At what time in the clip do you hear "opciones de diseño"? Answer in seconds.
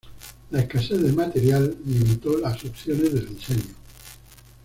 2.65-3.75